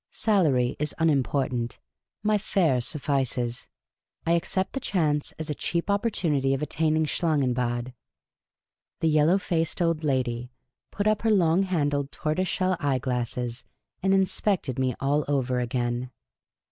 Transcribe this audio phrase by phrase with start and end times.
[0.09, 1.77] Salary is unimportant;
[2.23, 3.67] my fare suffices.
[4.25, 7.93] I accept the chance as a cheap opportunity of attaining Schlangenbad."
[9.01, 10.49] The yellow faced old lady
[10.89, 13.63] put up her long handled tortoise shell eyeglasses
[14.01, 16.09] and inspected me all over again.